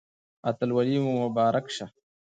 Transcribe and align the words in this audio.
اتلولي 0.49 0.97
مو 1.05 1.11
مبارک 1.23 1.65
شه 1.75 1.85